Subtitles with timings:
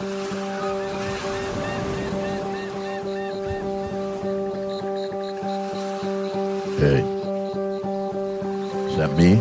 [0.00, 0.06] Hey.
[8.86, 9.36] Is that me?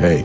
[0.00, 0.24] Hey.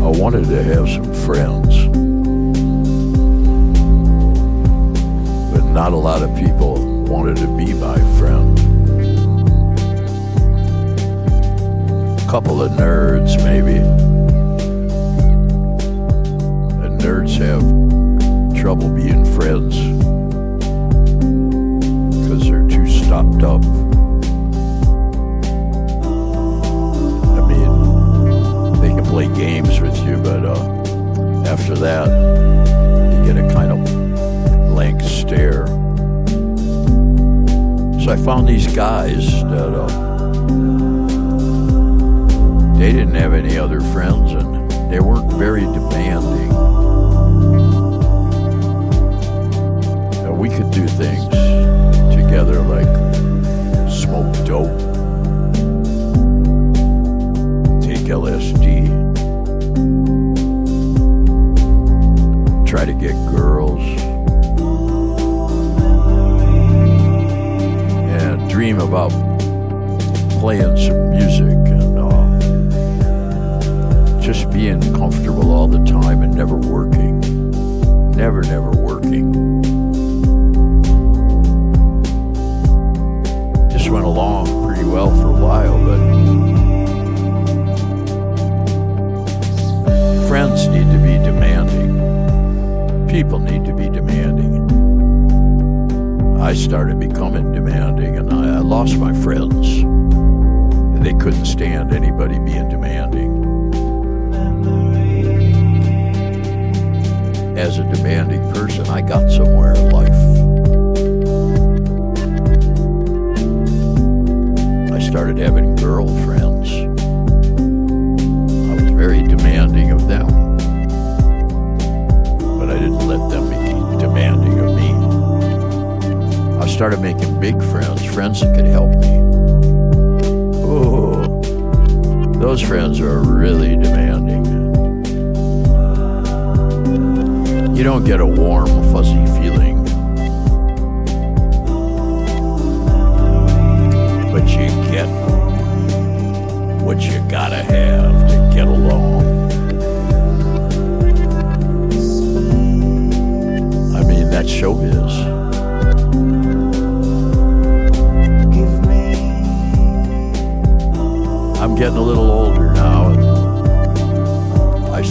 [0.00, 1.63] I wanted to have some friends.
[12.76, 13.13] Nerd.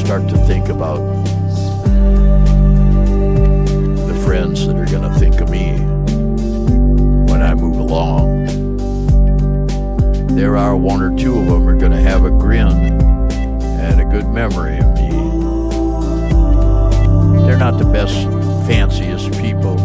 [0.05, 0.99] start to think about
[4.05, 5.77] the friends that are going to think of me
[7.31, 8.45] when I move along.
[10.35, 14.03] There are one or two of them are going to have a grin and a
[14.03, 15.09] good memory of me.
[17.45, 18.13] They're not the best,
[18.67, 19.77] fanciest people,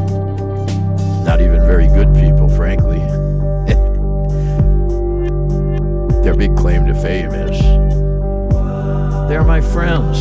[1.22, 2.98] not even very good people, frankly.
[6.24, 7.87] Their big claim to fame is
[9.28, 10.18] they're my friends.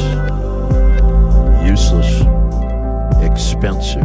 [1.66, 2.22] Useless,
[3.24, 4.04] expensive,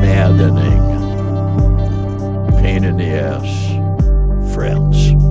[0.00, 0.80] maddening,
[2.62, 5.21] pain in the ass friends.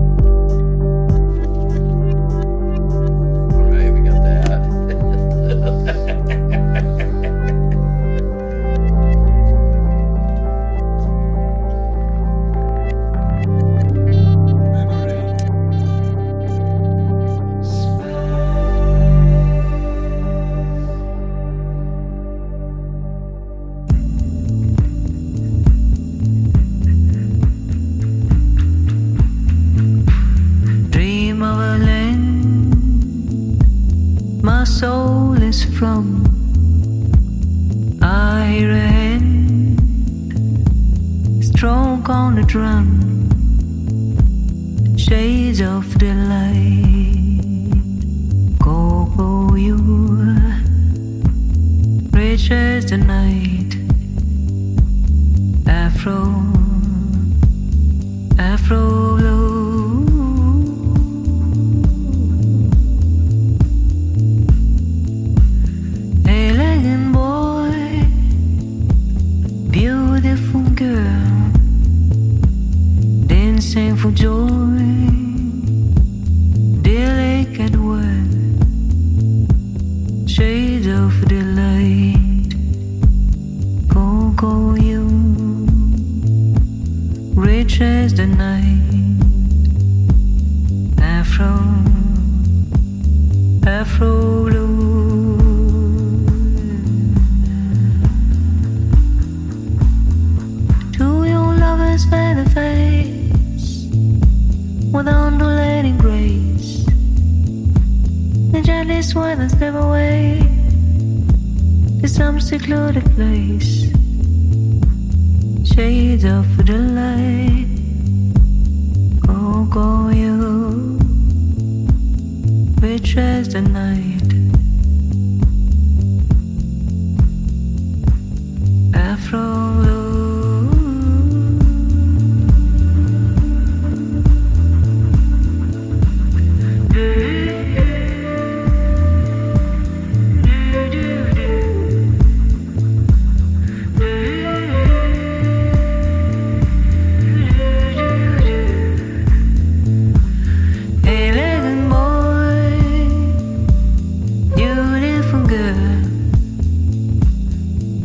[155.52, 155.74] longer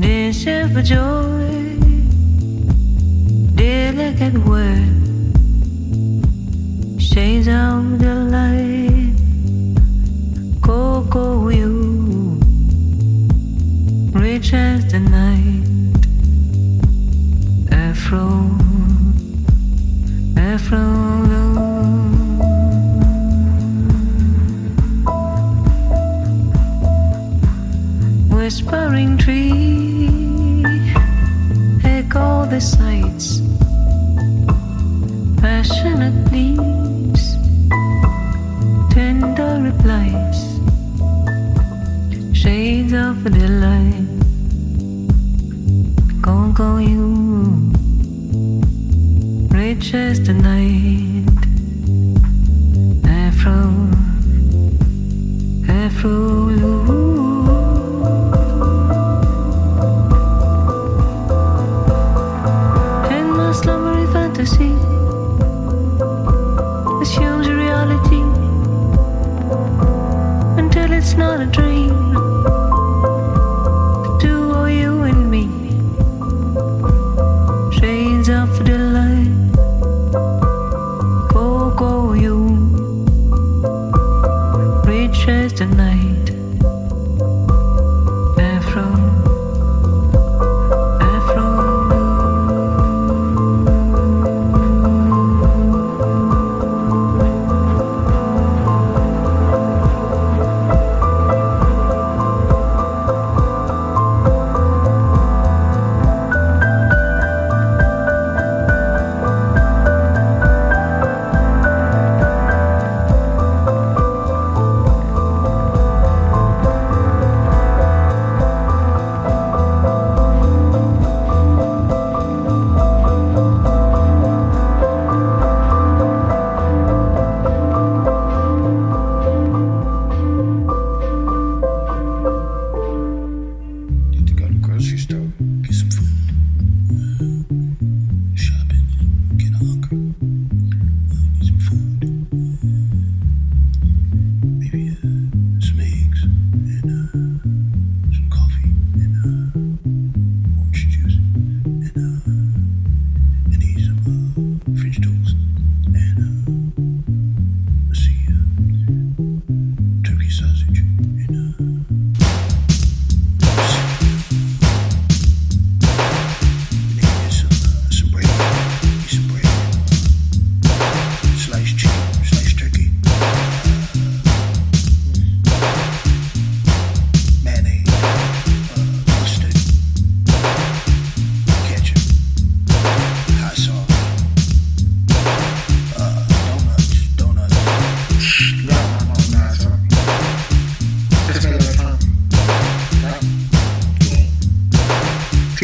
[0.00, 1.78] dancing for joy.
[3.54, 4.78] Dear, look at what
[7.00, 9.14] shades of the light.
[10.62, 12.40] Coco, you
[14.12, 15.56] reach as the night.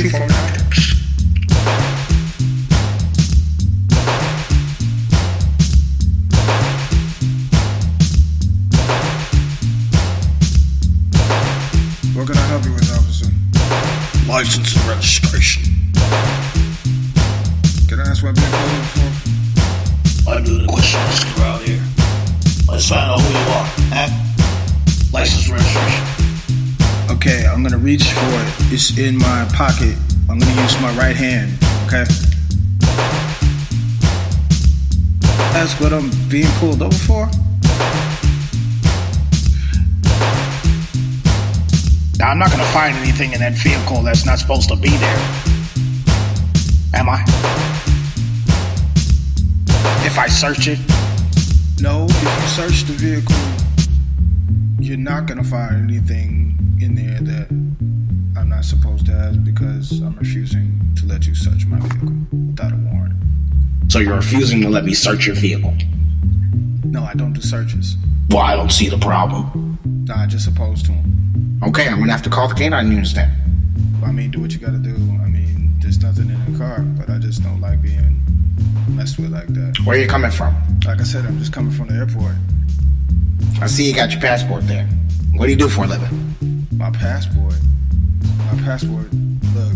[0.02, 0.41] people
[28.91, 29.97] in my pocket.
[30.29, 31.53] I'm gonna use my right hand,
[31.87, 32.05] okay?
[35.53, 37.27] That's what I'm being pulled over for?
[42.19, 45.19] Now, I'm not gonna find anything in that vehicle that's not supposed to be there.
[46.95, 47.23] Am I?
[50.05, 50.81] If I search it?
[51.81, 53.37] No, if you search the vehicle,
[54.81, 57.51] you're not gonna find anything in there that
[58.62, 62.12] not supposed to have because I'm refusing to let you search my vehicle
[62.47, 63.14] without a warrant.
[63.88, 65.75] So you're refusing to let me search your vehicle?
[66.85, 67.97] No, I don't do searches.
[68.28, 69.78] Well, I don't see the problem.
[70.07, 71.61] Nah, I just opposed to them.
[71.64, 73.33] Okay, I'm gonna have to call the canine units then.
[74.04, 74.95] I mean, do what you gotta do.
[74.95, 78.23] I mean, there's nothing in the car, but I just don't like being
[78.90, 79.78] messed with like that.
[79.85, 80.54] Where are you coming from?
[80.87, 82.37] Like I said, I'm just coming from the airport.
[83.61, 84.87] I see you got your passport there.
[85.35, 86.37] What do you do for a living?
[86.71, 87.54] My passport.
[88.52, 89.09] My passport.
[89.54, 89.73] Look,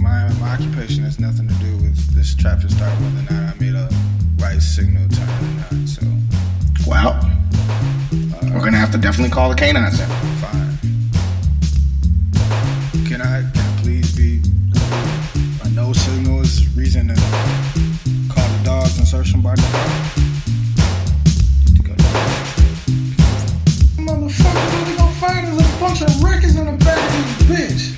[0.00, 3.58] my my occupation has nothing to do with this traffic stop, whether or not I
[3.58, 3.88] made a
[4.38, 5.88] right signal turn or not.
[5.88, 6.02] So
[6.86, 10.08] Well, uh, we're gonna have to definitely call the canines then.
[10.40, 10.78] fine.
[13.06, 14.42] Can I can I please be
[14.76, 17.14] uh, a no signal is reason to
[18.34, 19.88] call the dogs and search somebody's car?
[23.98, 27.72] Motherfucker, what we gonna find is a bunch of records in the back of this
[27.92, 27.97] bitch.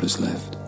[0.00, 0.59] what is left.